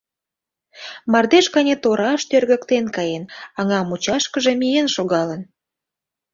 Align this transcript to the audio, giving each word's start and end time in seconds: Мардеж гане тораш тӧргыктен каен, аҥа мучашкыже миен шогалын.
Мардеж 1.11 1.45
гане 1.55 1.75
тораш 1.83 2.21
тӧргыктен 2.29 2.85
каен, 2.95 3.23
аҥа 3.59 3.79
мучашкыже 3.89 4.53
миен 4.61 4.87
шогалын. 4.95 5.41